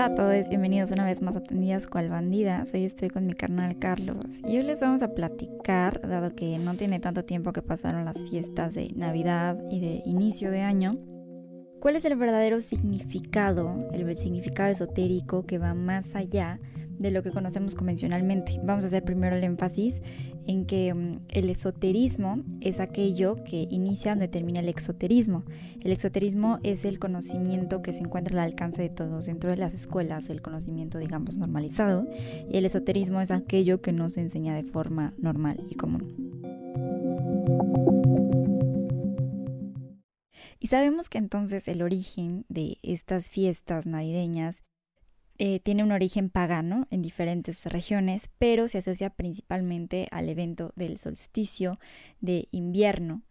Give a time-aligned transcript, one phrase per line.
[0.00, 2.72] Hola a todos, bienvenidos una vez más a Tendidas Cual Bandidas.
[2.72, 6.74] Hoy estoy con mi carnal Carlos y hoy les vamos a platicar, dado que no
[6.74, 10.96] tiene tanto tiempo que pasaron las fiestas de Navidad y de inicio de año,
[11.80, 16.60] cuál es el verdadero significado, el significado esotérico que va más allá
[17.00, 18.60] de lo que conocemos convencionalmente.
[18.62, 20.02] Vamos a hacer primero el énfasis
[20.46, 25.44] en que mm, el esoterismo es aquello que inicia donde termina el exoterismo.
[25.80, 29.72] El exoterismo es el conocimiento que se encuentra al alcance de todos dentro de las
[29.72, 32.06] escuelas, el conocimiento digamos normalizado,
[32.50, 36.30] y el esoterismo es aquello que no se enseña de forma normal y común.
[40.62, 44.62] Y sabemos que entonces el origen de estas fiestas navideñas
[45.42, 50.98] eh, tiene un origen pagano en diferentes regiones, pero se asocia principalmente al evento del
[50.98, 51.78] solsticio
[52.20, 53.22] de invierno,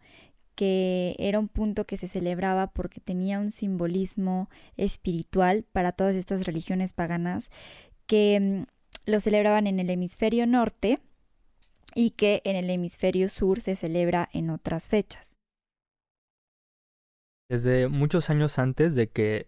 [0.56, 6.44] que era un punto que se celebraba porque tenía un simbolismo espiritual para todas estas
[6.46, 7.48] religiones paganas
[8.06, 10.98] que mm, lo celebraban en el hemisferio norte
[11.94, 15.36] y que en el hemisferio sur se celebra en otras fechas.
[17.48, 19.46] Desde muchos años antes de que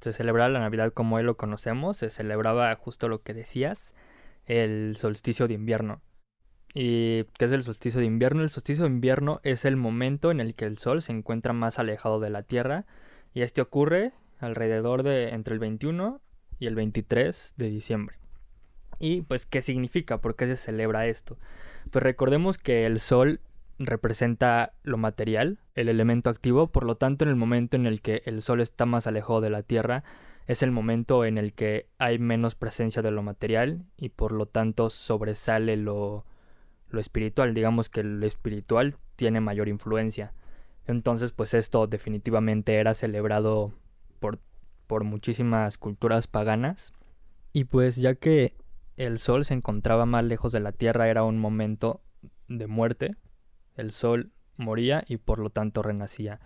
[0.00, 3.94] se celebraba la Navidad como hoy lo conocemos, se celebraba justo lo que decías,
[4.46, 6.00] el solsticio de invierno.
[6.72, 8.42] ¿Y qué es el solsticio de invierno?
[8.42, 11.78] El solsticio de invierno es el momento en el que el Sol se encuentra más
[11.78, 12.86] alejado de la Tierra
[13.34, 16.20] y este ocurre alrededor de entre el 21
[16.58, 18.16] y el 23 de diciembre.
[18.98, 20.20] ¿Y pues qué significa?
[20.20, 21.38] ¿Por qué se celebra esto?
[21.90, 23.40] Pues recordemos que el Sol
[23.80, 28.22] representa lo material, el elemento activo, por lo tanto en el momento en el que
[28.26, 30.04] el Sol está más alejado de la Tierra,
[30.46, 34.46] es el momento en el que hay menos presencia de lo material y por lo
[34.46, 36.26] tanto sobresale lo,
[36.88, 37.54] lo espiritual.
[37.54, 40.34] Digamos que lo espiritual tiene mayor influencia.
[40.86, 43.72] Entonces pues esto definitivamente era celebrado
[44.18, 44.40] por,
[44.86, 46.92] por muchísimas culturas paganas.
[47.52, 48.54] Y pues ya que
[48.96, 52.02] el Sol se encontraba más lejos de la Tierra era un momento
[52.48, 53.16] de muerte,
[53.80, 56.40] el sol moría y por lo tanto renacía.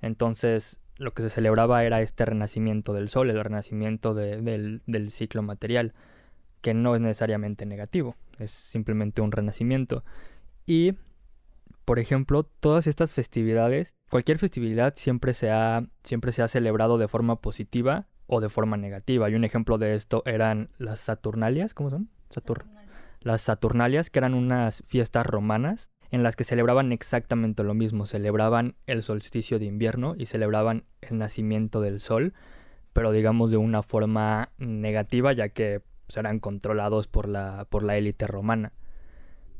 [0.00, 5.42] Entonces lo que se celebraba era este renacimiento del sol, el renacimiento del, del ciclo
[5.42, 5.94] material,
[6.60, 10.04] que no es necesariamente negativo, es simplemente un renacimiento.
[10.66, 10.94] Y,
[11.86, 17.08] por ejemplo, todas estas festividades, cualquier festividad siempre se ha, siempre se ha celebrado de
[17.08, 19.30] forma positiva o de forma negativa.
[19.30, 22.10] Y un ejemplo de esto eran las Saturnalias, ¿cómo son?
[23.20, 28.74] Las Saturnalias, que eran unas fiestas romanas en las que celebraban exactamente lo mismo, celebraban
[28.86, 32.34] el solsticio de invierno y celebraban el nacimiento del sol,
[32.92, 37.96] pero digamos de una forma negativa ya que pues, eran controlados por la, por la
[37.96, 38.72] élite romana.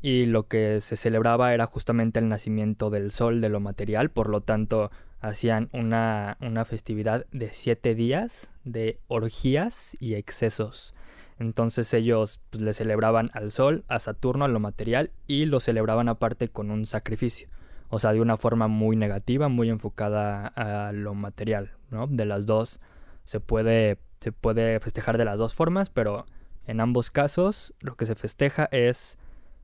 [0.01, 4.29] Y lo que se celebraba era justamente el nacimiento del sol, de lo material, por
[4.29, 4.91] lo tanto
[5.21, 10.95] hacían una, una festividad de siete días de orgías y excesos.
[11.39, 16.09] Entonces ellos pues, le celebraban al sol, a Saturno, a lo material y lo celebraban
[16.09, 17.49] aparte con un sacrificio.
[17.89, 22.07] O sea, de una forma muy negativa, muy enfocada a lo material, ¿no?
[22.07, 22.79] De las dos
[23.25, 26.25] se puede, se puede festejar de las dos formas, pero
[26.67, 29.17] en ambos casos lo que se festeja es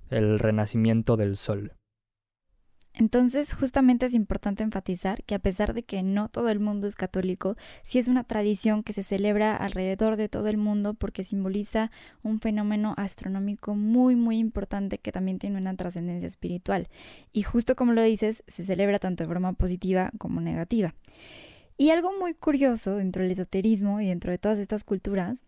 [0.09, 1.76] el renacimiento del sol.
[2.99, 6.95] Entonces, justamente es importante enfatizar que a pesar de que no todo el mundo es
[6.95, 11.91] católico, sí es una tradición que se celebra alrededor de todo el mundo porque simboliza
[12.23, 16.87] un fenómeno astronómico muy, muy importante que también tiene una trascendencia espiritual.
[17.33, 20.95] Y justo como lo dices, se celebra tanto de forma positiva como negativa.
[21.77, 25.43] Y algo muy curioso dentro del esoterismo y dentro de todas estas culturas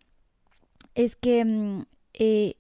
[0.94, 2.59] es que mm, eh,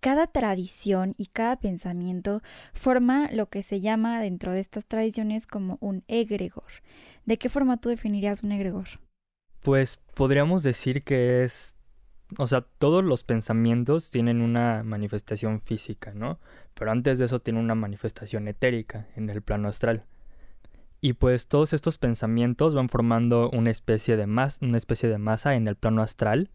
[0.00, 5.78] cada tradición y cada pensamiento forma lo que se llama dentro de estas tradiciones como
[5.80, 6.64] un egregor.
[7.26, 8.88] ¿De qué forma tú definirías un egregor?
[9.62, 11.76] Pues podríamos decir que es,
[12.38, 16.40] o sea, todos los pensamientos tienen una manifestación física, ¿no?
[16.74, 20.04] Pero antes de eso tiene una manifestación etérica en el plano astral.
[21.02, 25.54] Y pues todos estos pensamientos van formando una especie de masa, una especie de masa
[25.54, 26.50] en el plano astral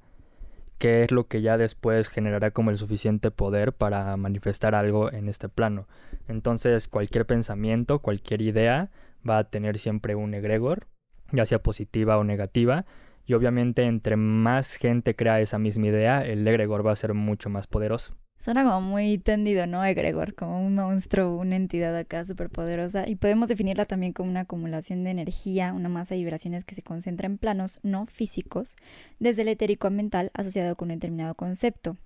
[0.78, 5.30] qué es lo que ya después generará como el suficiente poder para manifestar algo en
[5.30, 5.88] este plano.
[6.28, 8.92] Entonces cualquier pensamiento, cualquier idea
[9.28, 10.88] va a tener siempre un egregor,
[11.32, 12.86] ya sea positiva o negativa,
[13.26, 17.50] y obviamente entre más gente crea esa misma idea, el egregor va a ser mucho
[17.50, 18.16] más poderoso.
[18.38, 19.84] Suena como muy tendido, ¿no?
[19.84, 23.08] Egregor, como un monstruo, una entidad acá súper poderosa.
[23.08, 26.84] Y podemos definirla también como una acumulación de energía, una masa de vibraciones que se
[26.84, 28.76] concentra en planos no físicos,
[29.20, 31.98] desde el etérico a mental asociado con un determinado concepto.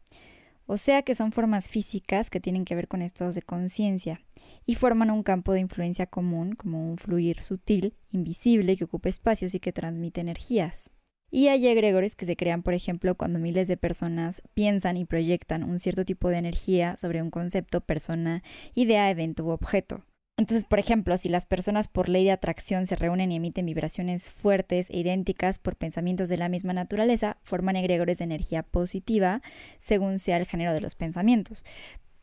[0.72, 4.22] O sea que son formas físicas que tienen que ver con estados de conciencia
[4.68, 9.56] y forman un campo de influencia común, como un fluir sutil, invisible, que ocupa espacios
[9.56, 10.92] y que transmite energías.
[11.32, 15.64] Y hay egregores que se crean, por ejemplo, cuando miles de personas piensan y proyectan
[15.64, 18.44] un cierto tipo de energía sobre un concepto, persona,
[18.74, 20.04] idea, evento u objeto.
[20.40, 24.30] Entonces, por ejemplo, si las personas por ley de atracción se reúnen y emiten vibraciones
[24.30, 29.42] fuertes e idénticas por pensamientos de la misma naturaleza, forman egregores de energía positiva
[29.80, 31.66] según sea el género de los pensamientos.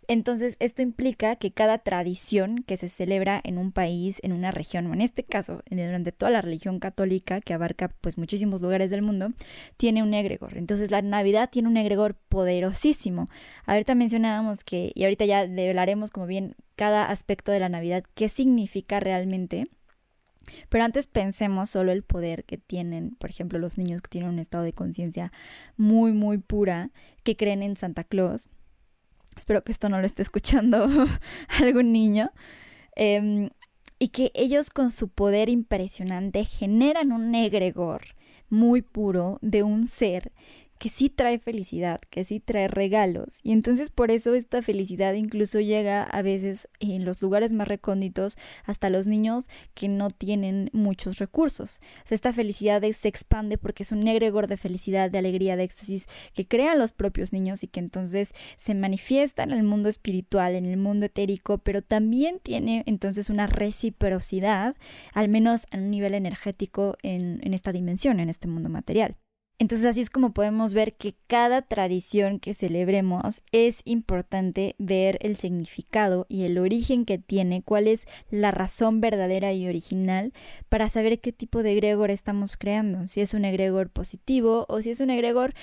[0.08, 4.87] Entonces, esto implica que cada tradición que se celebra en un país, en una región,
[4.87, 9.03] o en este caso, durante toda la religión católica, que abarca pues muchísimos lugares del
[9.03, 9.32] mundo,
[9.76, 10.56] tiene un egregor.
[10.56, 13.29] Entonces, la Navidad tiene un egregor poderosísimo.
[13.64, 18.29] Ahorita mencionábamos que, y ahorita ya hablaremos como bien cada aspecto de la Navidad, qué
[18.29, 19.69] significa realmente.
[20.69, 24.38] Pero antes pensemos solo el poder que tienen, por ejemplo, los niños que tienen un
[24.38, 25.32] estado de conciencia
[25.76, 26.91] muy, muy pura,
[27.25, 28.49] que creen en Santa Claus
[29.37, 30.88] espero que esto no lo esté escuchando
[31.61, 32.31] algún niño,
[32.94, 33.50] em,
[33.99, 38.03] y que ellos con su poder impresionante generan un egregor
[38.49, 40.33] muy puro de un ser
[40.78, 43.38] que sí trae felicidad, que sí trae regalos.
[43.43, 48.37] Y entonces por eso esta felicidad incluso llega a veces en los lugares más recónditos
[48.64, 49.44] hasta los niños
[49.75, 51.81] que no tienen muchos recursos.
[52.11, 56.46] esta felicidad se expande porque es un egregor de felicidad, de alegría, de éxtasis que
[56.46, 60.76] crean los propios niños y que entonces se manifiesta en el mundo espiritual, en el
[60.76, 64.76] mundo etérico, pero también tiene entonces una reciprocidad,
[65.12, 69.17] al menos a un nivel energético en, en esta dimensión, en este mundo material.
[69.58, 75.37] Entonces así es como podemos ver que cada tradición que celebremos es importante ver el
[75.37, 80.35] significado y el origen que tiene, cuál es la razón verdadera y original
[80.69, 84.91] para saber qué tipo de egregor estamos creando, si es un egregor positivo o si
[84.91, 85.55] es un egregor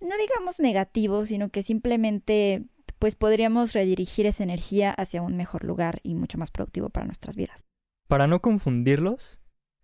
[0.00, 2.64] no digamos negativo, sino que simplemente
[2.98, 7.34] pues podríamos redirigir esa energía hacia un mejor lugar y mucho más productivo para nuestras
[7.34, 7.66] vidas.
[8.08, 9.40] Para no confundirlos,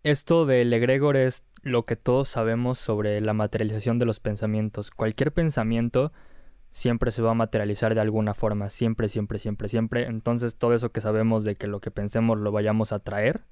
[0.07, 4.93] esto del egregor es lo que todos sabemos sobre la materialización de los pensamientos.
[4.93, 6.13] Cualquier pensamiento
[6.71, 10.05] siempre se va a materializar de alguna forma, siempre, siempre, siempre, siempre.
[10.05, 13.47] Entonces todo eso que sabemos de que lo que pensemos lo vayamos a traer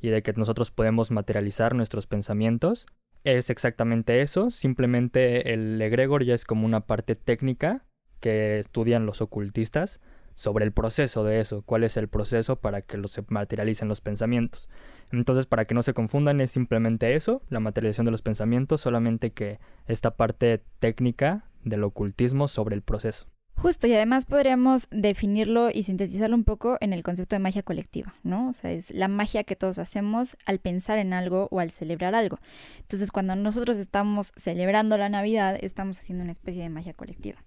[0.00, 2.86] y de que nosotros podemos materializar nuestros pensamientos,
[3.24, 4.50] es exactamente eso.
[4.50, 7.84] Simplemente el egregor ya es como una parte técnica
[8.18, 10.00] que estudian los ocultistas
[10.34, 14.70] sobre el proceso de eso, cuál es el proceso para que se materialicen los pensamientos.
[15.12, 19.32] Entonces, para que no se confundan, es simplemente eso, la materialización de los pensamientos, solamente
[19.32, 23.26] que esta parte técnica del ocultismo sobre el proceso.
[23.56, 28.14] Justo, y además podríamos definirlo y sintetizarlo un poco en el concepto de magia colectiva,
[28.24, 28.48] ¿no?
[28.48, 32.14] O sea, es la magia que todos hacemos al pensar en algo o al celebrar
[32.14, 32.40] algo.
[32.80, 37.44] Entonces, cuando nosotros estamos celebrando la Navidad, estamos haciendo una especie de magia colectiva.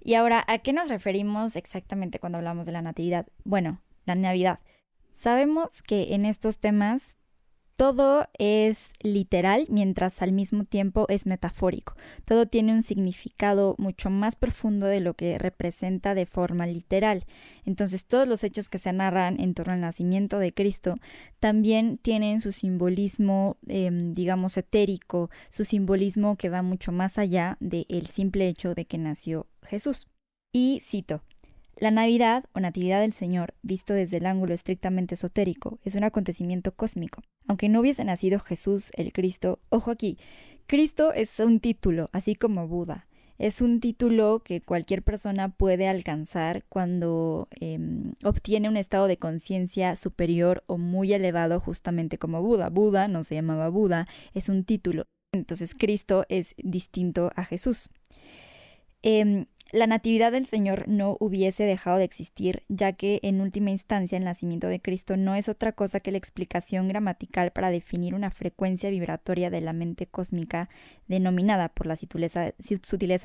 [0.00, 3.26] Y ahora, ¿a qué nos referimos exactamente cuando hablamos de la Natividad?
[3.44, 4.60] Bueno, la Navidad.
[5.16, 7.16] Sabemos que en estos temas
[7.76, 11.94] todo es literal mientras al mismo tiempo es metafórico.
[12.24, 17.24] Todo tiene un significado mucho más profundo de lo que representa de forma literal.
[17.64, 20.96] Entonces todos los hechos que se narran en torno al nacimiento de Cristo
[21.38, 28.06] también tienen su simbolismo, em, digamos, etérico, su simbolismo que va mucho más allá del
[28.06, 30.08] simple hecho de que nació Jesús.
[30.52, 31.22] Y cito,
[31.76, 36.72] la Navidad o Natividad del Señor, visto desde el ángulo estrictamente esotérico, es un acontecimiento
[36.72, 37.22] cósmico.
[37.46, 40.18] Aunque no hubiese nacido Jesús, el Cristo, ojo aquí,
[40.66, 43.06] Cristo es un título, así como Buda.
[43.38, 49.94] Es un título que cualquier persona puede alcanzar cuando em, obtiene un estado de conciencia
[49.96, 52.70] superior o muy elevado, justamente como Buda.
[52.70, 55.04] Buda no se llamaba Buda, es un título.
[55.32, 57.90] Entonces Cristo es distinto a Jesús.
[59.02, 64.16] Em, la natividad del Señor no hubiese dejado de existir, ya que en última instancia
[64.16, 68.30] el nacimiento de Cristo no es otra cosa que la explicación gramatical para definir una
[68.30, 70.68] frecuencia vibratoria de la mente cósmica
[71.08, 72.52] denominada por la sutileza,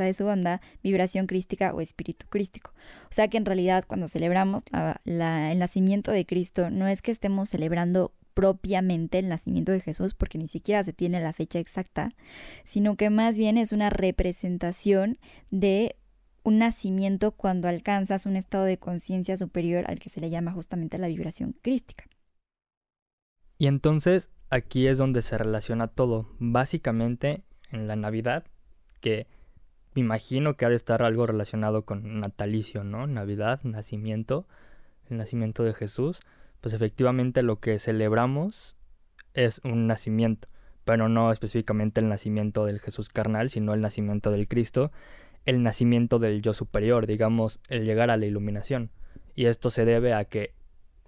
[0.03, 2.73] de su onda vibración crística o espíritu crístico.
[3.03, 4.63] O sea que en realidad cuando celebramos
[5.05, 10.37] el nacimiento de Cristo no es que estemos celebrando propiamente el nacimiento de Jesús, porque
[10.37, 12.13] ni siquiera se tiene la fecha exacta,
[12.63, 15.19] sino que más bien es una representación
[15.51, 15.97] de
[16.43, 20.97] un nacimiento cuando alcanzas un estado de conciencia superior al que se le llama justamente
[20.97, 22.05] la vibración crística.
[23.57, 28.45] Y entonces aquí es donde se relaciona todo, básicamente en la Navidad,
[29.01, 29.27] que
[29.93, 33.07] me imagino que ha de estar algo relacionado con natalicio, ¿no?
[33.07, 34.47] Navidad, nacimiento,
[35.09, 36.21] el nacimiento de Jesús,
[36.61, 38.75] pues efectivamente lo que celebramos
[39.33, 40.47] es un nacimiento,
[40.85, 44.91] pero no específicamente el nacimiento del Jesús carnal, sino el nacimiento del Cristo,
[45.45, 48.91] el nacimiento del yo superior, digamos, el llegar a la iluminación.
[49.35, 50.53] Y esto se debe a que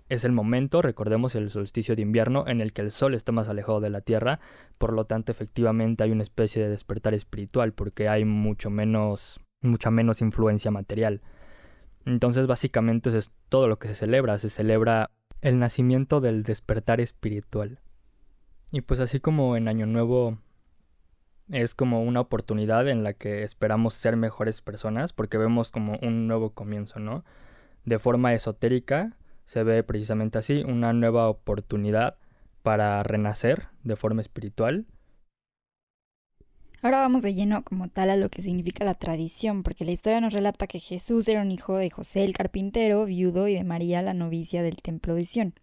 [0.10, 3.50] es el momento, recordemos el solsticio de invierno, en el que el sol está más
[3.50, 4.40] alejado de la Tierra,
[4.78, 9.92] por lo tanto efectivamente hay una especie de despertar espiritual, porque hay mucho menos, mucha
[9.92, 11.22] menos influencia material.
[12.06, 15.12] Entonces básicamente eso es todo lo que se celebra, se celebra
[15.42, 17.80] el nacimiento del despertar espiritual.
[18.72, 20.40] Y pues así como en Año Nuevo
[21.54, 26.28] es como una oportunidad en la que esperamos ser mejores personas, porque vemos como un
[26.28, 27.24] nuevo comienzo, ¿no?
[27.86, 32.18] De forma esotérica, se ve precisamente así, una nueva oportunidad
[32.64, 34.86] para renacer de forma espiritual.
[36.82, 40.20] Ahora vamos de lleno como tal a lo que significa la tradición, porque la historia
[40.20, 44.02] nos relata que Jesús era un hijo de José el carpintero, viudo, y de María
[44.02, 45.54] la novicia del templo de Sion.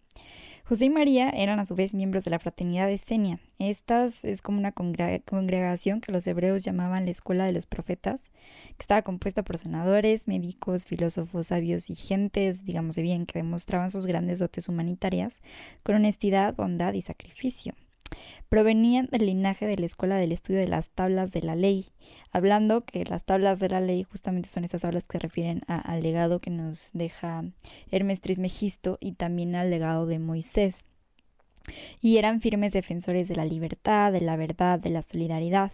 [0.71, 3.41] José y María eran a su vez miembros de la fraternidad de Senia.
[3.59, 8.31] Esta es como una congregación que los hebreos llamaban la escuela de los profetas,
[8.77, 14.05] que estaba compuesta por senadores, médicos, filósofos, sabios y gentes, digamos bien, que demostraban sus
[14.05, 15.41] grandes dotes humanitarias
[15.83, 17.73] con honestidad, bondad y sacrificio
[18.49, 21.89] provenían del linaje de la escuela del estudio de las tablas de la ley,
[22.31, 26.39] hablando que las tablas de la ley justamente son estas tablas que refieren al legado
[26.39, 27.43] que nos deja
[27.91, 30.85] Hermes Trismegisto y también al legado de Moisés.
[32.01, 35.71] Y eran firmes defensores de la libertad, de la verdad, de la solidaridad.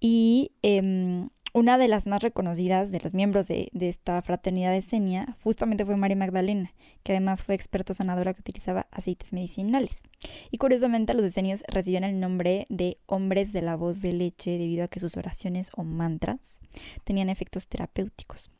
[0.00, 5.36] Y em, una de las más reconocidas de los miembros de, esta fraternidad de Senia
[5.42, 10.02] justamente fue María Magdalena, que además fue experta sanadora que utilizaba aceites medicinales.
[10.50, 14.84] Y curiosamente los esenios recibían el nombre de hombres de la voz de leche debido
[14.84, 16.58] a que sus oraciones o mantras
[17.04, 18.50] tenían efectos terapéuticos.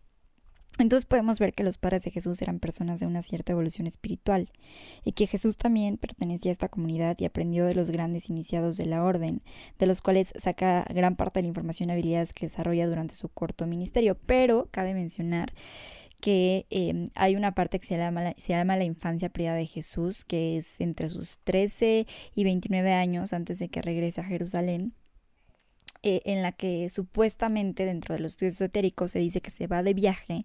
[0.78, 4.50] Entonces podemos ver que los padres de Jesús eran personas de una cierta evolución espiritual
[5.04, 8.87] y que Jesús también pertenecía a esta comunidad y aprendió de los grandes iniciados de
[8.87, 9.42] la orden,
[9.78, 13.28] de los cuales saca gran parte de la información y habilidades que desarrolla durante su
[13.28, 14.16] corto ministerio.
[14.26, 15.52] Pero cabe mencionar
[16.20, 20.80] que em, hay una parte que se llama, la infancia privada de Jesús, que es
[20.80, 24.94] entre sus 13 y 29 años antes de que regrese a Jerusalén
[26.05, 29.83] eh, en la que supuestamente dentro de los estudios esotéricos se dice que se va
[29.83, 30.45] de viaje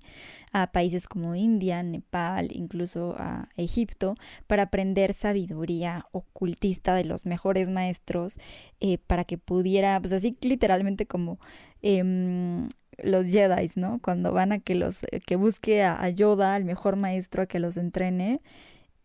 [0.51, 4.15] a países como India, Nepal, incluso a Egipto,
[4.47, 8.39] para aprender sabiduría ocultista de los mejores maestros,
[8.79, 11.39] eh, para que pudiera, pues así literalmente como
[11.83, 12.67] em,
[13.03, 13.99] los Jedi, ¿no?
[14.01, 17.77] Cuando van a que los que busque a, Yoda, al mejor maestro, a que los
[17.77, 18.41] entrene.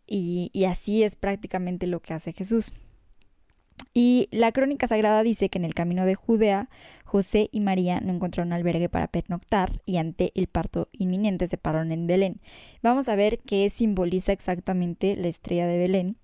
[0.06, 2.72] y así es prácticamente lo que hace Jesús.
[3.94, 6.68] Y la crónica sagrada dice que en el camino de Judea,
[7.04, 11.92] José y María no encontraron albergue para pernoctar y ante el parto inminente se pararon
[11.92, 12.40] en Belén.
[12.82, 16.16] Vamos a ver qué simboliza exactamente la estrella de Belén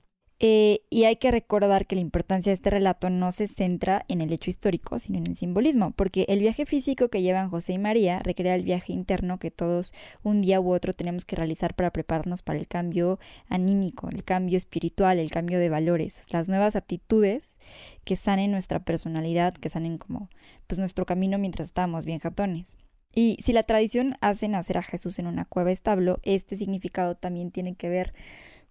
[0.46, 4.20] eh, y hay que recordar que la importancia de este relato no se centra en
[4.20, 7.78] el hecho histórico, sino en el simbolismo, porque el viaje físico que llevan José y
[7.78, 11.92] María recrea el viaje interno que todos un día u otro tenemos que realizar para
[11.92, 17.56] prepararnos para el cambio anímico, el cambio espiritual, el cambio de valores, las nuevas aptitudes
[18.04, 20.28] que sanen nuestra personalidad, que sanen como
[20.66, 22.76] pues nuestro camino mientras estamos bien jatones.
[23.14, 27.50] Y si la tradición hace nacer a Jesús en una cueva establo, este significado también
[27.50, 28.12] tiene que ver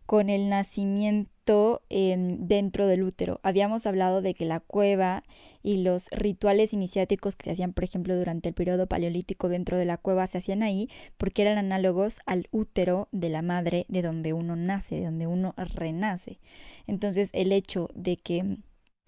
[0.05, 3.39] con el nacimiento dentro del útero.
[3.43, 5.23] Habíamos hablado de que la cueva
[5.61, 9.85] y los rituales iniciáticos que se hacían, por ejemplo, durante el periodo paleolítico dentro de
[9.85, 14.33] la cueva se hacían ahí porque eran análogos al útero de la madre de donde
[14.33, 16.39] uno nace, de donde uno renace.
[16.87, 18.57] Entonces el hecho de que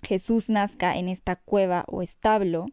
[0.04, 2.68] Jesús nazca en esta cueva o establo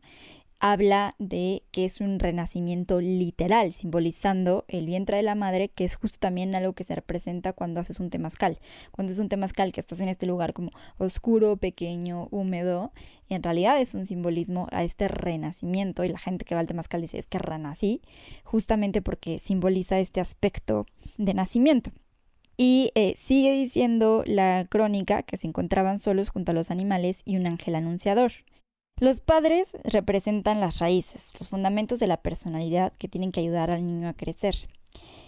[0.63, 5.97] habla de que es un renacimiento literal, simbolizando el vientre de la madre, que es
[5.97, 8.61] justo también algo que se representa cuando haces un temazcal.
[8.93, 12.93] Cuando es un temazcal que estás en este lugar como oscuro, pequeño, húmedo,
[13.29, 17.01] en realidad es un simbolismo a este renacimiento y la gente que va al temazcal
[17.01, 18.01] dice es que renací,
[18.45, 20.87] justamente porque simboliza este aspecto
[21.19, 21.91] de nacimiento.
[22.57, 27.37] Y eh, sigue diciendo la crónica que se encontraban solos junto a los animales y
[27.37, 28.31] un ángel anunciador.
[29.03, 33.85] Los padres representan las raíces, los fundamentos de la personalidad que tienen que ayudar al
[33.85, 34.55] niño a crecer.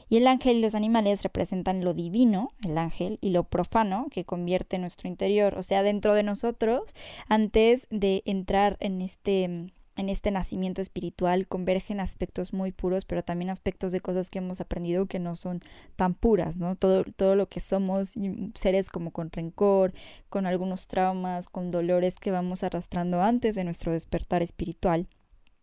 [0.09, 4.25] Y el ángel y los animales representan lo divino, el ángel, y lo profano que
[4.25, 6.95] convierte nuestro interior, o sea, dentro de nosotros,
[7.29, 13.51] antes de entrar en este en este nacimiento espiritual convergen aspectos muy puros, pero también
[13.51, 15.61] aspectos de cosas que hemos aprendido que no son
[15.97, 16.77] tan puras, ¿no?
[16.77, 18.15] Todo, todo lo que somos,
[18.55, 19.95] seres como con rencor,
[20.29, 25.09] con algunos traumas, con dolores que vamos arrastrando antes de nuestro despertar espiritual.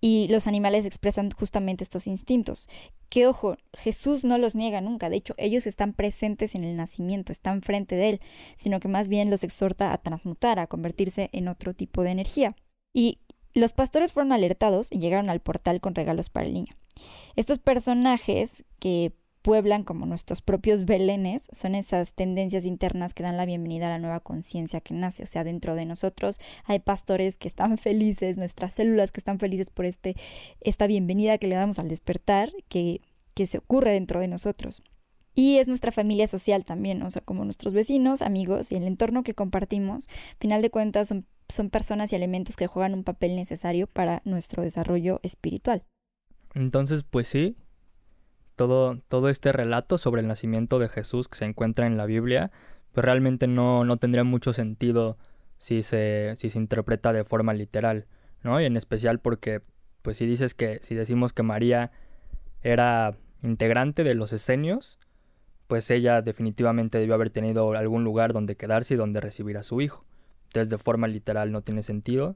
[0.03, 2.67] Y los animales expresan justamente estos instintos.
[3.09, 7.31] Que ojo, Jesús no los niega nunca, de hecho ellos están presentes en el nacimiento,
[7.31, 8.21] están frente de él,
[8.55, 12.55] sino que más bien los exhorta a transmutar, a convertirse en otro tipo de energía.
[12.93, 13.19] Y
[13.53, 16.75] los pastores fueron alertados y llegaron al portal con regalos para el niño.
[17.35, 23.45] Estos personajes que pueblan como nuestros propios belenes, son esas tendencias internas que dan la
[23.45, 25.23] bienvenida a la nueva conciencia que nace.
[25.23, 29.69] O sea, dentro de nosotros hay pastores que están felices, nuestras células que están felices
[29.69, 30.15] por este,
[30.59, 33.01] esta bienvenida que le damos al despertar, que,
[33.33, 34.83] que se ocurre dentro de nosotros.
[35.33, 39.23] Y es nuestra familia social también, o sea, como nuestros vecinos, amigos y el entorno
[39.23, 40.07] que compartimos,
[40.39, 44.63] final de cuentas son, son personas y elementos que juegan un papel necesario para nuestro
[44.63, 45.83] desarrollo espiritual.
[46.53, 47.57] Entonces, pues sí,
[48.55, 52.51] todo, todo este relato sobre el nacimiento de Jesús que se encuentra en la Biblia,
[52.91, 55.17] pues realmente no, no tendría mucho sentido
[55.57, 58.07] si se, si se interpreta de forma literal,
[58.43, 58.59] ¿no?
[58.59, 59.61] Y en especial porque,
[60.01, 61.91] pues si dices que, si decimos que María
[62.61, 64.99] era integrante de los esenios,
[65.67, 69.81] pues ella definitivamente debió haber tenido algún lugar donde quedarse y donde recibir a su
[69.81, 70.05] hijo.
[70.51, 72.35] Entonces de forma literal no tiene sentido.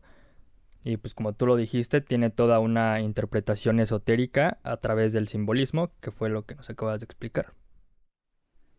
[0.86, 5.92] Y pues como tú lo dijiste, tiene toda una interpretación esotérica a través del simbolismo,
[6.00, 7.52] que fue lo que nos acabas de explicar.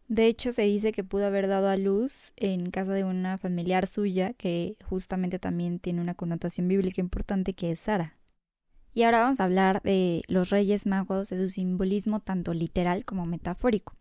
[0.09, 3.87] De hecho, se dice que pudo haber dado a luz en casa de una familiar
[3.87, 8.16] suya, que justamente también tiene una connotación bíblica importante, que es Sara.
[8.95, 13.26] Y ahora vamos a hablar de los Reyes Magos, de su simbolismo tanto literal como
[13.26, 13.95] metafórico.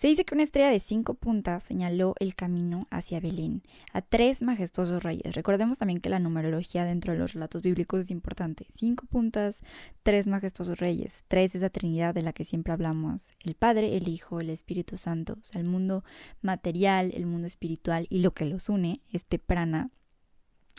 [0.00, 4.40] Se dice que una estrella de cinco puntas señaló el camino hacia Belén a tres
[4.40, 5.34] majestuosos reyes.
[5.34, 8.66] Recordemos también que la numerología dentro de los relatos bíblicos es importante.
[8.74, 9.60] Cinco puntas,
[10.02, 11.22] tres majestuosos reyes.
[11.28, 13.34] Tres es la Trinidad de la que siempre hablamos.
[13.44, 15.34] El Padre, el Hijo, el Espíritu Santo.
[15.38, 16.02] O sea, el mundo
[16.40, 19.90] material, el mundo espiritual y lo que los une, este prana,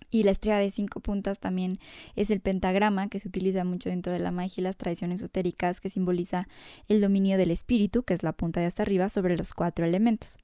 [0.10, 1.79] y la estrella de cinco puntas también
[2.15, 5.79] es el pentagrama que se utiliza mucho dentro de la magia y las tradiciones esotéricas
[5.79, 6.48] que simboliza
[6.88, 10.38] el dominio del espíritu, que es la punta de hasta arriba, sobre los cuatro elementos.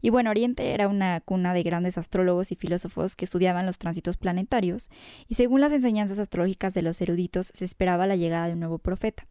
[0.00, 4.16] Y bueno, Oriente era una cuna de grandes astrólogos y filósofos que estudiaban los tránsitos
[4.16, 4.90] planetarios,
[5.28, 8.78] y según las enseñanzas astrológicas de los eruditos se esperaba la llegada de un nuevo
[8.78, 9.26] profeta.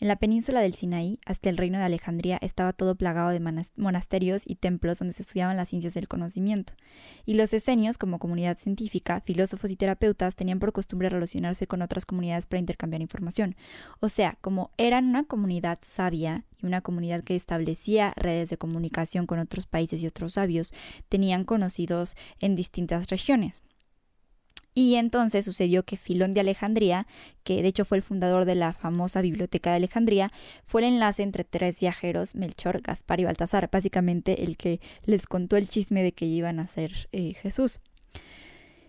[0.00, 3.40] En la península del Sinaí, hasta el reino de Alejandría, estaba todo plagado de
[3.76, 6.74] monasterios y templos donde se estudiaban las ciencias del conocimiento.
[7.24, 12.06] Y los esenios, como comunidad científica, filósofos y terapeutas, tenían por costumbre relacionarse con otras
[12.06, 13.56] comunidades para intercambiar información.
[14.00, 19.26] O sea, como eran una comunidad sabia y una comunidad que establecía redes de comunicación
[19.26, 20.72] con otros países y otros sabios,
[21.08, 23.62] tenían conocidos en distintas regiones.
[24.74, 27.06] Y entonces sucedió que Filón de Alejandría,
[27.44, 30.32] que de hecho fue el fundador de la famosa Biblioteca de Alejandría,
[30.66, 35.56] fue el enlace entre tres viajeros, Melchor, Gaspar y Baltasar, básicamente el que les contó
[35.56, 37.80] el chisme de que iban a ser eh, Jesús.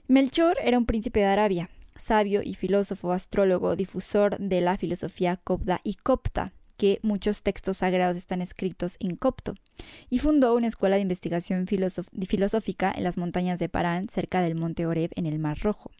[0.08, 5.82] Melchor era un príncipe de Arabia, sabio y filósofo, astrólogo, difusor de la filosofía copta
[5.84, 9.56] y copta, que muchos textos sagrados están escritos en copto,
[10.10, 14.86] y fundó una escuela de investigación filosófica en las montañas de Parán, cerca del monte
[14.86, 15.92] Oreb, en el Mar Rojo.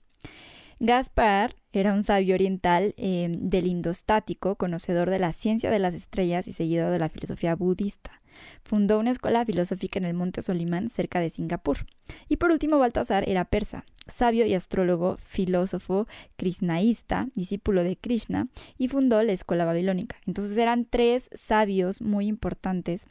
[0.80, 6.48] Gaspar era un sabio oriental em, del indostático, conocedor de la ciencia de las estrellas
[6.48, 8.22] y seguidor de la filosofía budista.
[8.64, 11.86] Fundó una escuela filosófica en el monte Solimán, cerca de Singapur.
[12.28, 18.90] Y por último, Baltasar era persa, sabio y astrólogo, filósofo, krishnaísta, discípulo de Krishna, y
[18.90, 20.18] fundó la escuela babilónica.
[20.26, 23.08] Entonces eran tres sabios muy importantes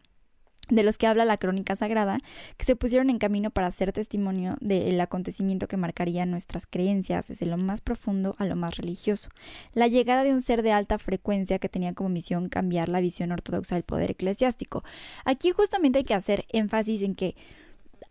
[0.69, 2.19] de los que habla la crónica sagrada,
[2.57, 7.47] que se pusieron en camino para hacer testimonio del acontecimiento que marcaría nuestras creencias desde
[7.47, 9.31] lo más profundo a lo más religioso.
[9.73, 13.33] La llegada de un ser de alta frecuencia que tenía como misión cambiar la visión
[13.33, 14.85] ortodoxa del poder eclesiástico.
[15.25, 17.37] Aquí justamente hay que hacer énfasis en que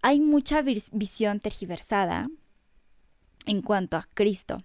[0.02, 2.30] hay mucha visión tergiversada
[3.46, 4.64] en cuanto a Cristo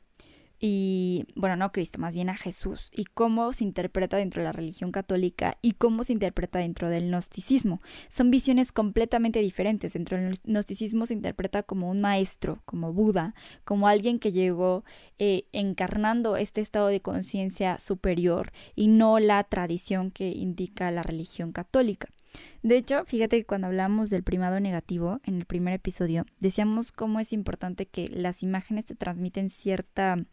[0.61, 4.53] y, bueno, no Cristo, más bien a Jesús, y cómo se interpreta dentro de la
[4.53, 7.81] religión católica y cómo se interpreta dentro del gnosticismo.
[8.09, 9.93] Son visiones completamente diferentes.
[9.93, 14.85] Dentro del gnosticismo se interpreta como un maestro, como Buda, como alguien que llegó
[15.19, 21.53] eh, encarnando este estado de conciencia superior y no la tradición que indica la religión
[21.53, 22.09] católica.
[22.63, 27.21] De hecho, fíjate que cuando hablamos del primado negativo en el primer episodio, decíamos cómo
[27.21, 30.25] es importante que las imágenes te transmiten cierta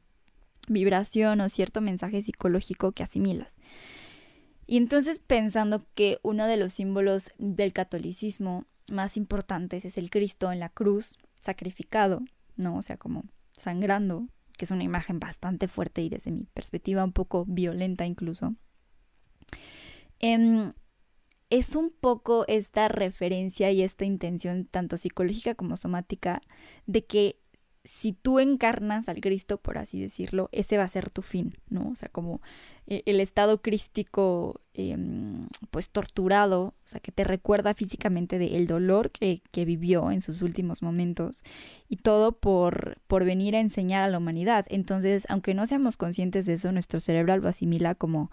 [0.68, 3.58] vibración o cierto mensaje psicológico que asimilas.
[4.68, 10.52] Y entonces pensando que uno de los símbolos del catolicismo más importantes es el Cristo
[10.52, 12.22] en la cruz, sacrificado,
[12.56, 12.78] ¿no?
[12.78, 13.26] O sea, como
[13.56, 18.56] sangrando, que es una imagen bastante fuerte y desde mi perspectiva un poco violenta incluso.
[20.20, 20.74] Em,
[21.50, 26.42] es un poco esta referencia y esta intención tanto psicológica como somática
[26.88, 27.40] de que
[27.86, 31.90] si tú encarnas al Cristo, por así decirlo, ese va a ser tu fin, ¿no?
[31.90, 32.42] O sea, como
[32.88, 39.12] eh, el estado crístico, em, pues torturado, o sea, que te recuerda físicamente del dolor
[39.12, 41.44] que, que, vivió en sus últimos momentos
[41.88, 44.66] y todo por, por venir a enseñar a la humanidad.
[44.70, 48.32] Entonces, aunque no seamos conscientes de eso, nuestro cerebro lo asimila como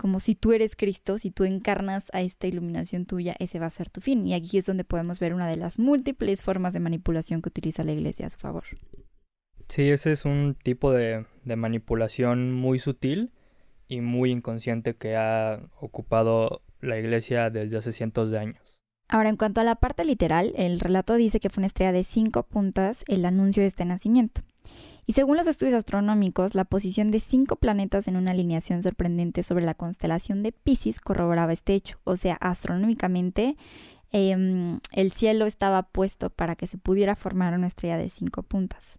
[0.00, 3.70] como si tú eres Cristo, si tú encarnas a esta iluminación tuya, ese va a
[3.70, 4.26] ser tu fin.
[4.26, 7.84] Y aquí es donde podemos ver una de las múltiples formas de manipulación que utiliza
[7.84, 8.64] la iglesia a su favor.
[9.68, 13.30] Sí, ese es un tipo de, de manipulación muy sutil
[13.88, 18.80] y muy inconsciente que ha ocupado la iglesia desde hace cientos de años.
[19.06, 22.04] Ahora, en cuanto a la parte literal, el relato dice que fue una estrella de
[22.04, 24.40] cinco puntas el anuncio de este nacimiento.
[25.06, 29.64] Y según los estudios astronómicos, la posición de cinco planetas en una alineación sorprendente sobre
[29.64, 31.98] la constelación de Pisces corroboraba este hecho.
[32.04, 33.56] O sea, astronómicamente
[34.12, 38.98] em, el cielo estaba puesto para que se pudiera formar una estrella de cinco puntas.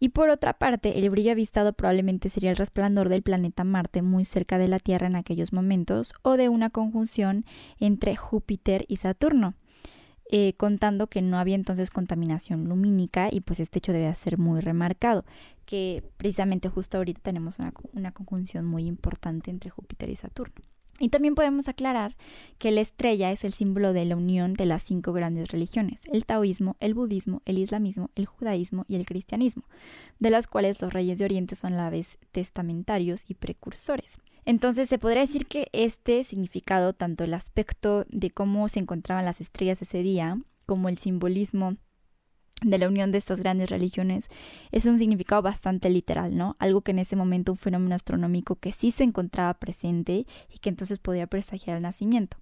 [0.00, 4.24] Y por otra parte, el brillo avistado probablemente sería el resplandor del planeta Marte muy
[4.24, 7.44] cerca de la Tierra en aquellos momentos o de una conjunción
[7.78, 9.54] entre Júpiter y Saturno.
[10.30, 14.60] Eh, contando que no había entonces contaminación lumínica y pues este hecho debe ser muy
[14.60, 15.24] remarcado,
[15.66, 20.54] que precisamente justo ahorita tenemos una, una conjunción muy importante entre Júpiter y Saturno.
[21.00, 22.16] Y también podemos aclarar
[22.58, 26.24] que la estrella es el símbolo de la unión de las cinco grandes religiones, el
[26.24, 29.64] taoísmo, el budismo, el islamismo, el judaísmo y el cristianismo,
[30.20, 34.20] de las cuales los reyes de Oriente son a la vez testamentarios y precursores.
[34.46, 39.40] Entonces se podría decir que este significado, tanto el aspecto de cómo se encontraban las
[39.40, 41.76] estrellas ese día, como el simbolismo
[42.62, 44.28] de la unión de estas grandes religiones
[44.70, 46.56] es un significado bastante literal, ¿no?
[46.58, 50.70] Algo que en ese momento un fenómeno astronómico que sí se encontraba presente y que
[50.70, 52.38] entonces podía presagiar el nacimiento.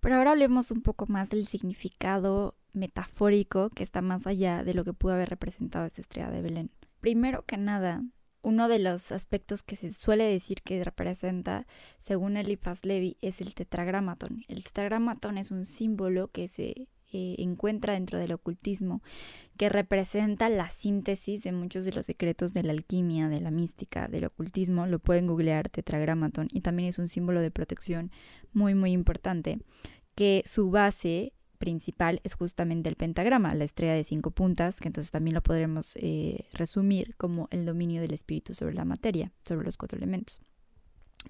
[0.00, 4.84] Pero ahora hablemos un poco más del significado metafórico que está más allá de lo
[4.84, 6.70] que pudo haber representado esta estrella de Belén.
[7.00, 8.02] Primero que nada,
[8.42, 11.66] uno de los aspectos que se suele decir que representa,
[11.98, 14.44] según Eliphas Levi, es el tetragramatón.
[14.48, 19.02] El tetragramatón es un símbolo que se eh, encuentra dentro del ocultismo,
[19.56, 24.06] que representa la síntesis de muchos de los secretos de la alquimia, de la mística,
[24.06, 24.86] del ocultismo.
[24.86, 28.12] Lo pueden googlear tetragramatón y también es un símbolo de protección
[28.52, 29.58] muy, muy importante,
[30.14, 35.12] que su base principal es justamente el pentagrama, la estrella de cinco puntas, que entonces
[35.12, 39.76] también lo podremos eh, resumir como el dominio del espíritu sobre la materia, sobre los
[39.76, 40.40] cuatro elementos.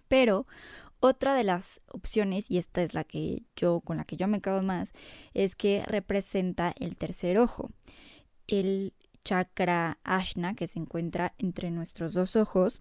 [0.08, 0.46] Pero
[1.00, 4.40] otra de las opciones, y esta es la que yo, con la que yo me
[4.40, 4.92] cago más,
[5.34, 7.70] es que representa el tercer ojo.
[8.46, 12.80] El chakra Ashna, que se encuentra entre nuestros dos ojos,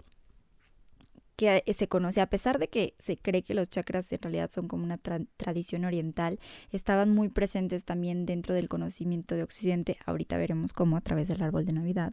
[1.39, 4.67] que se conoce, a pesar de que se cree que los chakras en realidad son
[4.67, 6.37] como una tradición oriental,
[6.73, 9.95] estaban muy presentes también dentro del conocimiento de Occidente.
[10.05, 12.11] Ahorita veremos cómo a través del árbol de Navidad,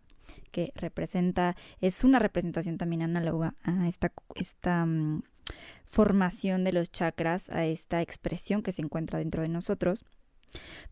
[0.53, 5.25] que representa, es una representación también análoga a esta, esta mm,
[5.87, 10.05] formación de los chakras, a esta expresión que se encuentra dentro de nosotros.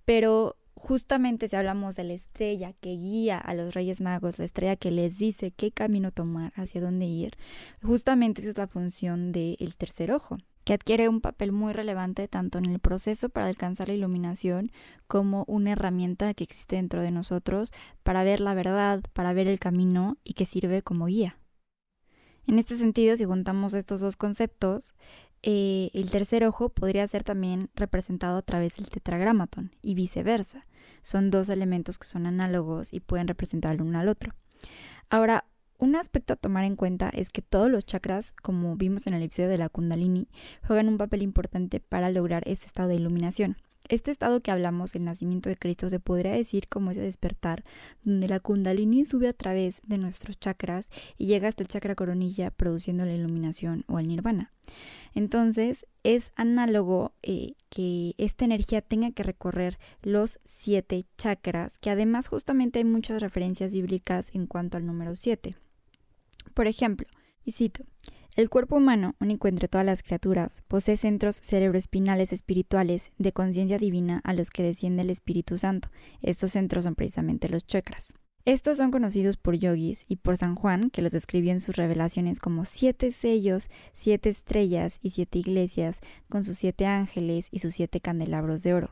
[0.05, 4.77] Pero justamente si hablamos de la estrella que guía a los Reyes Magos, la estrella
[4.77, 7.39] que les dice qué camino tomar, hacia dónde ir,
[7.83, 12.59] justamente esa es la función del tercer ojo, que adquiere un papel muy relevante tanto
[12.59, 14.73] en el proceso para alcanzar la iluminación
[15.07, 19.59] como una herramienta que existe dentro de nosotros para ver la verdad, para ver el
[19.59, 21.39] camino y que sirve como guía.
[22.47, 24.95] En este sentido, si juntamos estos dos conceptos,
[25.47, 30.67] eh, el tercer ojo podría ser también representado a través del tetragramatón y viceversa.
[31.03, 34.33] Son dos elementos que son análogos y pueden representar el uno al otro.
[35.11, 35.45] Ahora,
[35.77, 39.23] un aspecto a tomar en cuenta es que todos los chakras, como vimos en el
[39.23, 40.29] episodio de la Kundalini,
[40.67, 43.59] juegan un papel importante para lograr este estado de iluminación.
[43.91, 47.65] Este estado que hablamos, el nacimiento de Cristo, se podría decir como ese despertar,
[48.03, 52.51] donde la kundalini sube a través de nuestros chakras y llega hasta el chakra coronilla
[52.51, 54.53] produciendo la iluminación o el nirvana.
[55.15, 62.27] Entonces, es análogo eh, que esta energía tenga que recorrer los siete chakras, que además
[62.29, 65.57] justamente hay muchas referencias bíblicas en cuanto al número siete.
[66.55, 67.07] Por ejemplo,
[67.45, 67.85] y cito,
[68.37, 74.21] el cuerpo humano, único entre todas las criaturas, posee centros cerebroespinales espirituales de conciencia divina
[74.25, 75.89] a los que desciende el Espíritu Santo.
[76.21, 78.15] Estos centros son precisamente los chakras.
[78.45, 82.41] Estos son conocidos por yogis y por San Juan, que los describió en sus revelaciones
[82.41, 88.01] como siete sellos, siete estrellas y siete iglesias, con sus siete ángeles y sus siete
[88.01, 88.91] candelabros de oro.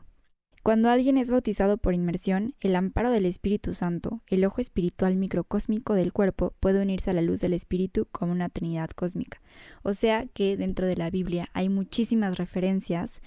[0.63, 5.93] Cuando alguien es bautizado por inmersión, el amparo del Espíritu Santo, el ojo espiritual microcósmico
[5.93, 9.41] del cuerpo, puede unirse a la luz del Espíritu como una trinidad cósmica.
[9.81, 13.19] O sea que dentro de la Biblia hay muchísimas referencias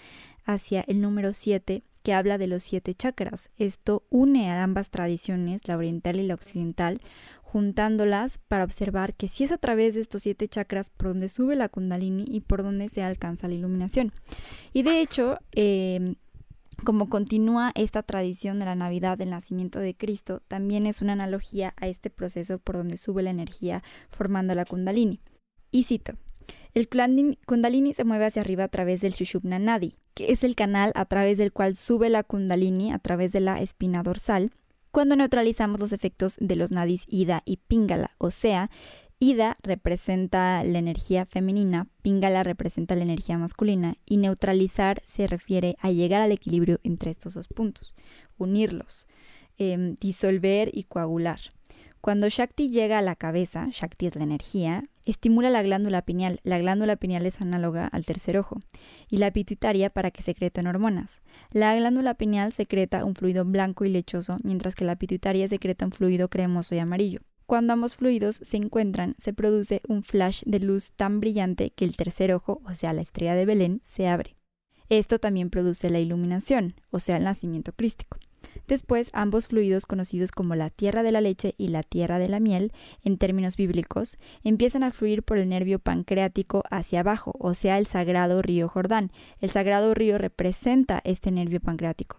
[0.46, 3.51] hacia el número 7 que habla de los siete chakras.
[3.59, 7.03] Esto une a ambas tradiciones, la oriental y la occidental,
[7.42, 11.55] juntándolas para observar que si es a través de estos siete chakras por donde sube
[11.57, 14.12] la kundalini y por donde se alcanza la iluminación.
[14.72, 16.14] Y de hecho, eh,
[16.84, 21.74] como continúa esta tradición de la Navidad del nacimiento de Cristo, también es una analogía
[21.76, 25.20] a este proceso por donde sube la energía formando la kundalini.
[25.70, 26.14] Y cito,
[26.74, 30.92] El kundalini se mueve hacia arriba a través del Sushumna Nadi, que es el canal
[30.94, 34.52] a través del cual sube la kundalini a través de la espina dorsal,
[34.96, 38.70] cuando neutralizamos los efectos de los nadis Ida y Pingala, o sea,
[39.18, 45.90] Ida representa la energía femenina, Pingala representa la energía masculina y neutralizar se refiere a
[45.90, 47.94] llegar al equilibrio entre estos dos puntos,
[48.37, 49.09] unirlos,
[49.57, 51.40] em, disolver y coagular.
[52.02, 56.40] Cuando Shakti llega a la cabeza, Shakti es la energía, estimula la glándula pineal.
[56.44, 58.61] La glándula pineal es análoga al tercer ojo.
[59.11, 61.22] Y la pituitaria para que secreten hormonas.
[61.52, 65.92] La glándula pineal secreta un fluido blanco y lechoso, mientras que la pituitaria secreta un
[65.92, 67.22] fluido cremoso y amarillo.
[67.46, 71.96] Cuando ambos fluidos se encuentran, se produce un flash de luz tan brillante que el
[71.96, 74.37] tercer ojo, o sea, la estrella de Belén, se abre.
[74.88, 78.18] Esto también produce la iluminación, o sea, el nacimiento crístico.
[78.68, 82.40] Después, ambos fluidos conocidos como la tierra de la leche y la tierra de la
[82.40, 82.72] miel,
[83.05, 87.87] en términos bíblicos, empiezan a fluir por el nervio pancreático hacia abajo, o sea, el
[87.87, 89.12] sagrado río Jordán.
[89.40, 92.16] El sagrado río representa este nervio pancreático,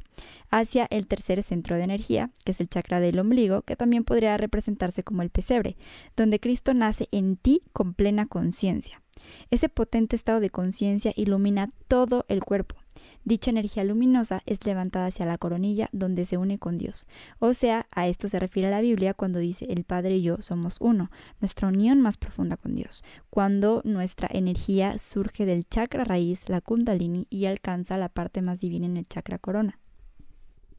[0.50, 4.38] hacia el tercer centro de energía, que es el chakra del ombligo, que también podría
[4.38, 5.78] representarse como el pesebre,
[6.16, 9.02] donde Cristo nace en ti con plena conciencia.
[9.50, 12.76] Ese potente estado de conciencia ilumina todo el cuerpo.
[13.24, 17.08] Dicha energía luminosa es levantada hacia la coronilla donde se une con Dios.
[17.40, 20.78] O sea, a esto se refiere la Biblia cuando dice el Padre y yo somos
[20.80, 23.04] uno, nuestra unión más profunda con Dios.
[23.30, 28.86] Cuando nuestra energía surge del chakra raíz, la kundalini, y alcanza la parte más divina
[28.86, 29.80] en el chakra corona.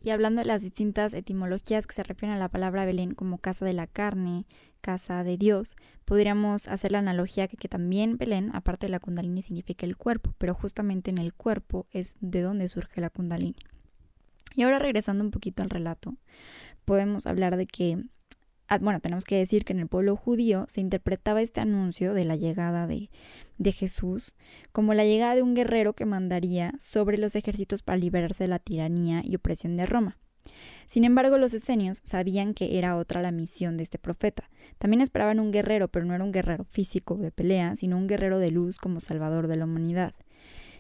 [0.03, 3.65] Y hablando de las distintas etimologías que se refieren a la palabra Belén como casa
[3.65, 4.47] de la carne,
[4.81, 9.43] casa de Dios, podríamos hacer la analogía que, que también Belén, aparte de la kundalini,
[9.43, 13.57] significa el cuerpo, pero justamente en el cuerpo es de donde surge la kundalini.
[14.55, 16.15] Y ahora regresando un poquito al relato,
[16.85, 18.05] podemos hablar de que
[18.69, 22.27] Ah, bueno, tenemos que decir que en el pueblo judío se interpretaba este anuncio de
[22.27, 23.09] la llegada de,
[23.59, 24.35] de Jesús
[24.73, 28.59] como la llegada de un guerrero que mandaría sobre los ejércitos para liberarse de la
[28.59, 30.19] tiranía y opresión de Roma.
[30.87, 34.49] Sin embargo, los esenios sabían que era otra la misión de este profeta.
[34.79, 38.39] También esperaban un guerrero, pero no era un guerrero físico de pelea, sino un guerrero
[38.39, 40.15] de luz como salvador de la humanidad.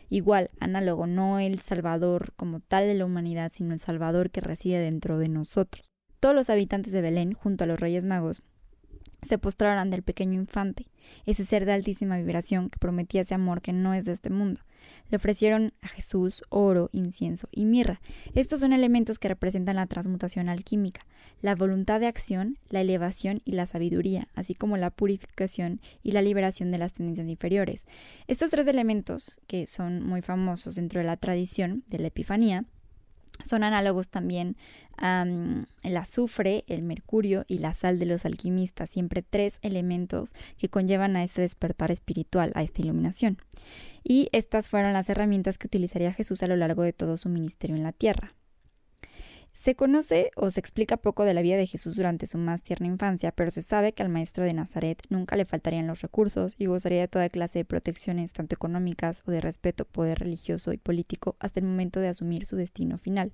[0.08, 4.78] Igual, análogo, no el salvador como tal de la humanidad, sino el salvador que reside
[4.78, 5.84] dentro de nosotros.
[6.20, 8.42] Todos los habitantes de Belén, junto a los Reyes Magos,
[9.22, 10.86] se postraron ante el pequeño infante,
[11.26, 14.60] ese ser de altísima vibración que prometía ese amor que no es de este mundo.
[15.10, 18.00] Le ofrecieron a Jesús oro, incienso y mirra.
[18.34, 21.06] Estos son elementos que representan la transmutación alquímica,
[21.40, 26.22] la voluntad de acción, la elevación y la sabiduría, así como la purificación y la
[26.22, 27.86] liberación de las tendencias inferiores.
[28.26, 32.64] Estos tres elementos, que son muy famosos dentro de la tradición de la Epifanía,
[33.44, 34.56] son análogos también
[35.00, 41.14] el azufre, el mercurio y la sal de los alquimistas, siempre tres elementos que conllevan
[41.16, 43.38] a este despertar espiritual, a esta iluminación.
[44.02, 47.76] Y estas fueron las herramientas que utilizaría Jesús a lo largo de todo su ministerio
[47.76, 48.34] en la tierra.
[49.52, 52.86] Se conoce o se explica poco de la vida de Jesús durante su más tierna
[52.86, 56.66] infancia, pero se sabe que al maestro de Nazaret nunca le faltarían los recursos y
[56.66, 61.36] gozaría de toda clase de protecciones, tanto económicas o de respeto, poder religioso y político,
[61.40, 63.32] hasta el momento de asumir su destino final.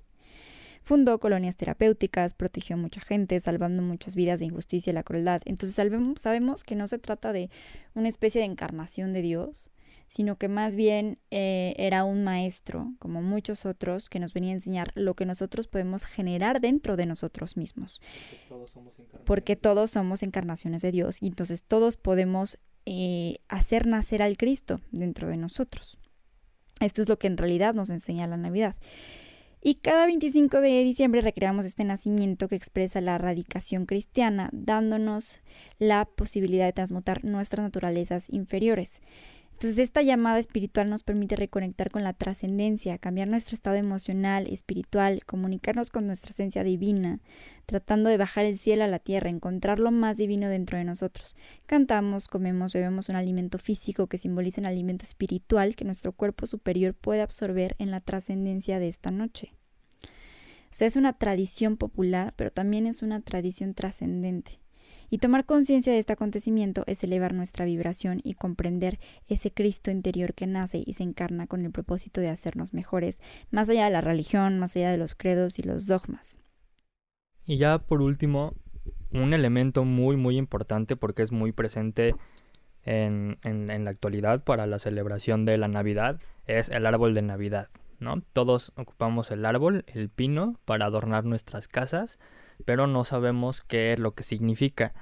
[0.81, 5.41] Fundó colonias terapéuticas, protegió a mucha gente, salvando muchas vidas de injusticia y la crueldad.
[5.45, 7.49] Entonces sabemos que no se trata de
[7.95, 9.71] una especie de encarnación de Dios,
[10.07, 14.53] sino que más bien eh, era un maestro, como muchos otros, que nos venía a
[14.53, 18.01] enseñar lo que nosotros podemos generar dentro de nosotros mismos.
[19.25, 24.79] Porque todos somos encarnaciones, de Dios y entonces todos podemos eh, hacer nacer al Cristo
[24.91, 25.97] dentro de nosotros.
[26.79, 28.75] Esto es lo que en realidad nos enseña la Navidad.
[29.67, 35.41] Y cada 25 de diciembre recreamos este nacimiento que expresa la radicación cristiana, dándonos
[35.79, 39.01] la posibilidad de transmutar nuestras naturalezas inferiores.
[39.55, 45.23] Entonces esta llamada espiritual nos permite reconectar con la trascendencia, cambiar nuestro estado emocional, espiritual,
[45.25, 47.21] comunicarnos con nuestra esencia divina,
[47.65, 51.37] tratando de bajar el cielo a la tierra, encontrar lo más divino dentro de nosotros.
[51.67, 56.93] Cantamos, comemos, bebemos un alimento físico que simboliza un alimento espiritual que nuestro cuerpo superior
[56.93, 59.53] puede absorber en la trascendencia de esta noche.
[60.03, 64.59] O sea, es una tradición popular, pero también es una tradición trascendente.
[65.09, 70.33] Y tomar conciencia de este acontecimiento es elevar nuestra vibración y comprender ese Cristo interior
[70.33, 74.01] que nace y se encarna con el propósito de hacernos mejores, más allá de la
[74.01, 76.37] religión, más allá de los credos y los dogmas.
[77.45, 78.53] Y ya por último,
[79.11, 82.15] un elemento muy muy importante porque es muy presente
[82.83, 87.69] en, en, la actualidad para la celebración de la Navidad es el árbol de Navidad.
[87.99, 88.21] ¿no?
[88.33, 92.19] Todos ocupamos el árbol, el pino, para adornar nuestras casas
[92.63, 94.93] pero no sabemos qué es lo que significa.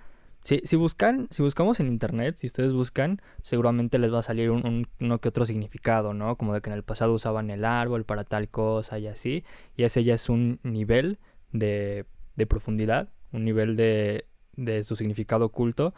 [0.43, 4.51] Si, si, buscan, si buscamos en internet, si ustedes buscan, seguramente les va a salir
[4.51, 6.35] un, uno que otro significado, ¿no?
[6.35, 9.45] Como de que en el pasado usaban el árbol para tal cosa y así.
[9.77, 11.19] Y ese ya es un nivel
[11.53, 14.25] de, de profundidad, un nivel de,
[14.57, 15.93] de su significado oculto.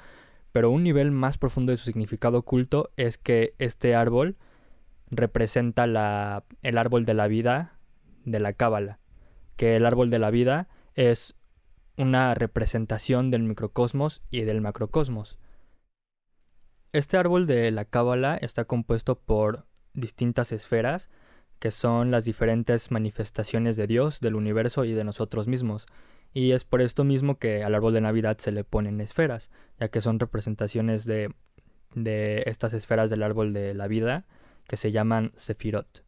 [0.51, 4.37] Pero un nivel más profundo de su significado oculto es que este árbol
[5.09, 7.79] representa la, el árbol de la vida
[8.25, 8.99] de la cábala.
[9.55, 11.35] Que el árbol de la vida es
[11.97, 15.37] una representación del microcosmos y del macrocosmos.
[16.91, 21.09] Este árbol de la cábala está compuesto por distintas esferas,
[21.59, 25.87] que son las diferentes manifestaciones de Dios, del universo y de nosotros mismos.
[26.33, 29.87] Y es por esto mismo que al árbol de Navidad se le ponen esferas, ya
[29.87, 31.33] que son representaciones de,
[31.93, 34.25] de estas esferas del árbol de la vida,
[34.67, 36.04] que se llaman sefirot.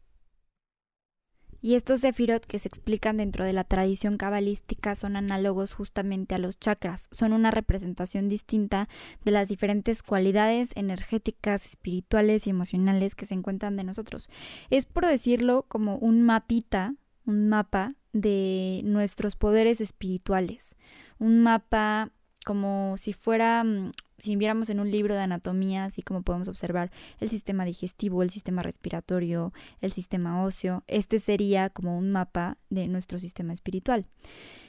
[1.60, 6.38] Y estos sefirot que se explican dentro de la tradición cabalística son análogos justamente a
[6.38, 8.88] los chakras, son una representación distinta
[9.24, 14.30] de las diferentes cualidades energéticas, espirituales y emocionales que se encuentran de nosotros.
[14.70, 16.94] Es por decirlo como un mapita,
[17.26, 20.76] un mapa de nuestros poderes espirituales,
[21.18, 22.10] un mapa
[22.44, 26.90] como si fuera, mm, si viéramos en un libro de anatomía, así como podemos observar
[27.20, 32.88] el sistema digestivo, el sistema respiratorio, el sistema óseo, este sería como un mapa de
[32.88, 34.06] nuestro sistema espiritual.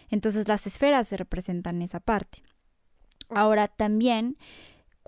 [0.10, 2.44] Entonces las esferas se representan en esa parte.
[3.30, 4.38] Ahora también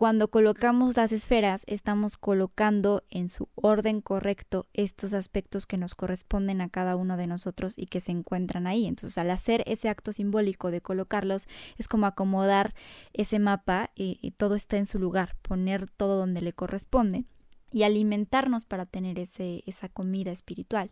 [0.02, 6.60] cuando colocamos las esferas, estamos colocando en su orden correcto estos aspectos que nos corresponden
[6.62, 8.88] a cada uno de nosotros y que se encuentran ahí.
[8.88, 12.74] Entonces, al hacer ese acto simbólico de colocarlos, es como acomodar
[13.14, 17.26] ese mapa y, todo está en su lugar, poner todo donde le corresponde
[17.72, 20.90] y alimentarnos para tener ese, esa comida espiritual.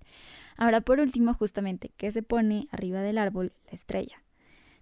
[0.55, 3.53] Ahora, por último, justamente, ¿qué se pone arriba del árbol?
[3.65, 4.21] La estrella.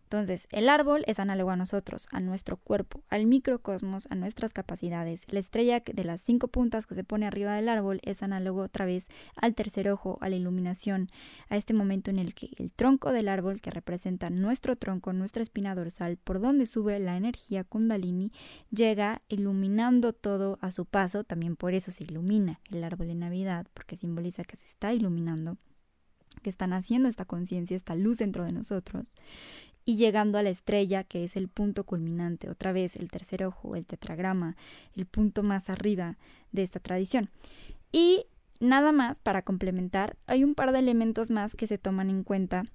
[0.07, 5.25] Entonces, el árbol es análogo a nosotros, a nuestro cuerpo, al microcosmos, a nuestras capacidades.
[5.29, 8.85] La estrella de las cinco puntas que se pone arriba del árbol es análogo otra
[8.85, 11.09] vez al tercer ojo, a la iluminación,
[11.49, 15.43] a este momento en el que el tronco del árbol, que representa nuestro tronco, nuestra
[15.43, 18.31] espina dorsal, por donde sube la energía kundalini,
[18.71, 21.25] llega iluminando todo a su paso.
[21.25, 25.57] También por eso se ilumina el árbol de Navidad, porque simboliza que se está iluminando
[26.43, 29.13] que están haciendo esta conciencia, esta luz dentro de nosotros
[29.87, 33.77] y llegando a la estrella, que es el punto culminante, otra vez el tercer ojo,
[33.77, 34.57] el tetragrama,
[34.97, 36.17] el punto más arriba
[36.51, 37.29] de esta tradición.
[37.93, 38.25] Y
[38.59, 42.65] nada más para complementar, hay un par de elementos más que se toman en cuenta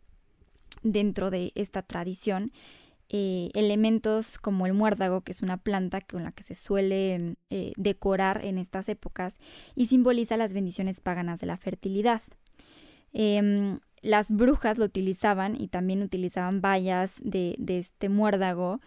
[0.82, 2.50] dentro de esta tradición.
[3.10, 7.72] Eh, elementos como el muérdago, que es una planta con la que se suele eh,
[7.76, 9.38] decorar en estas épocas
[9.74, 12.22] y simboliza las bendiciones paganas de la fertilidad.
[13.12, 18.80] Em, las brujas lo utilizaban y también utilizaban vallas de, de este muérdago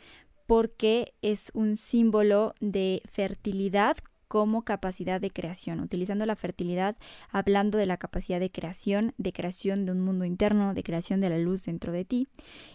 [0.45, 6.95] porque es un símbolo de fertilidad como capacidad de creación, utilizando la fertilidad,
[7.31, 11.29] hablando de la capacidad de creación, de creación de un mundo interno, de creación de
[11.29, 12.27] la luz dentro de ti,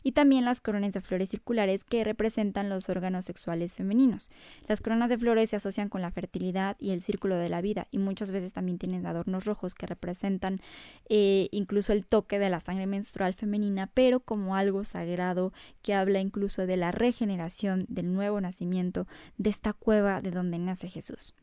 [0.03, 4.31] y también las coronas de flores circulares que representan los órganos sexuales femeninos.
[4.67, 7.89] Las coronas de flores se asocian con la fertilidad y el círculo de la vida,
[7.91, 10.61] y muchas veces también tienen adornos rojos que representan
[11.09, 16.21] eh, incluso el toque de la sangre menstrual femenina, pero como algo sagrado que habla
[16.21, 19.07] incluso de la regeneración, del nuevo nacimiento,
[19.39, 21.35] de esta cueva de donde nace Jesús.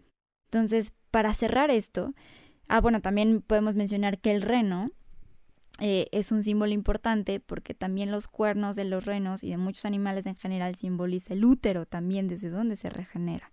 [0.48, 2.14] Entonces, para cerrar esto,
[2.68, 4.92] ah, bueno, también podemos mencionar que el reno
[5.80, 9.86] eh, es un símbolo importante porque también los cuernos de los renos y de muchos
[9.86, 13.52] animales en general simboliza el útero también desde donde se regenera.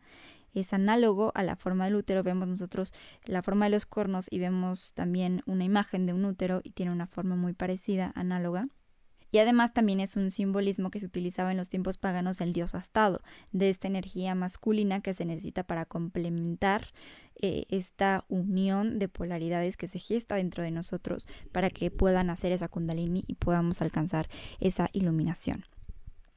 [0.55, 4.39] Es análogo a la forma del útero, vemos nosotros la forma de los cuernos y
[4.39, 8.69] vemos también una imagen de un útero y tiene una forma muy parecida, análoga.
[9.35, 12.77] Y además también es un simbolismo que se utilizaba en los tiempos paganos del dios
[12.77, 13.21] astado,
[13.51, 16.93] de esta energía masculina que se necesita para complementar
[17.43, 22.53] eh, esta unión de polaridades que se gesta dentro de nosotros para que puedan hacer
[22.53, 24.29] esa kundalini y podamos alcanzar
[24.61, 25.65] esa iluminación.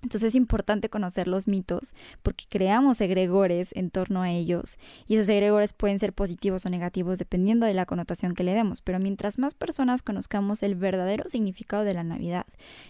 [0.03, 5.27] Entonces es importante conocer los mitos porque creamos egregores en torno a ellos y esos
[5.27, 9.39] egregores pueden ser positivos o negativos dependiendo de la connotación que le demos, pero mientras
[9.39, 12.45] más personas conozcamos el verdadero significado de la Navidad,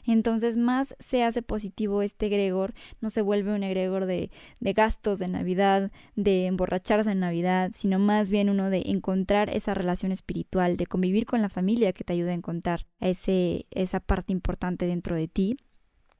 [0.05, 4.29] entonces más se hace positivo este egregor, no se vuelve un egregor de,
[4.59, 9.73] de gastos de Navidad, de emborracharse en Navidad, sino más bien uno de encontrar esa
[9.73, 14.33] relación espiritual, de convivir con la familia que te ayuda a encontrar ese, esa parte
[14.33, 15.57] importante dentro de ti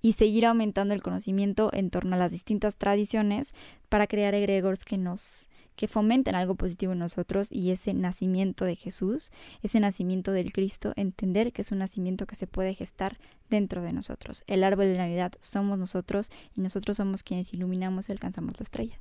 [0.08, 3.54] y seguir aumentando el conocimiento en torno a las distintas tradiciones
[3.90, 8.78] para crear egregores que nos, que fomenten algo positivo en nosotros y ese nacimiento de
[8.78, 9.32] Jesús,
[9.64, 13.18] ese nacimiento del Cristo, entender que es un nacimiento que se puede gestar
[13.50, 14.46] dentro de nosotros.
[14.48, 18.98] El árbol de Navidad somos nosotros y nosotros somos quienes iluminamos y alcanzamos la estrella.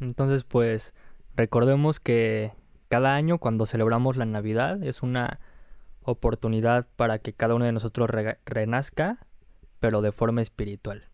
[0.00, 0.94] Entonces, pues
[1.36, 2.52] recordemos que
[2.88, 5.40] cada año cuando celebramos la Navidad es una
[6.00, 8.08] oportunidad para que cada uno de nosotros
[8.46, 9.26] renazca,
[9.80, 11.10] pero de forma espiritual.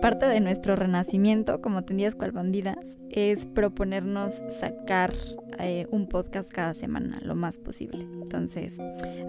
[0.00, 5.12] Parte de nuestro renacimiento como Tendías Cual Bandidas es proponernos sacar
[5.58, 8.08] eh, un podcast cada semana, lo más posible.
[8.22, 8.78] Entonces,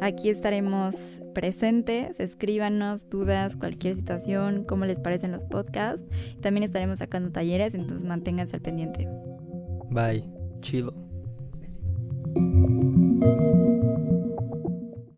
[0.01, 6.05] aquí estaremos presentes, escríbanos dudas, cualquier situación, cómo les parecen los podcasts.
[6.41, 9.09] También estaremos sacando talleres, entonces manténganse al pendiente.
[9.89, 10.23] Bye,
[10.61, 11.10] chido.